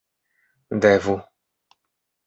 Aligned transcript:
devu 0.81 1.15